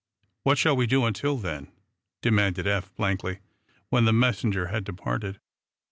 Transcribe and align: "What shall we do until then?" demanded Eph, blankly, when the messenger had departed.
"What 0.41 0.57
shall 0.57 0.75
we 0.75 0.87
do 0.87 1.05
until 1.05 1.37
then?" 1.37 1.71
demanded 2.23 2.65
Eph, 2.65 2.91
blankly, 2.95 3.37
when 3.89 4.05
the 4.05 4.11
messenger 4.11 4.69
had 4.69 4.83
departed. 4.83 5.39